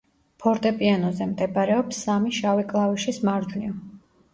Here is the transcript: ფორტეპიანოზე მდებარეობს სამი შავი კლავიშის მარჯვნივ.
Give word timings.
ფორტეპიანოზე 0.45 1.29
მდებარეობს 1.35 2.03
სამი 2.09 2.37
შავი 2.41 2.67
კლავიშის 2.77 3.25
მარჯვნივ. 3.33 3.83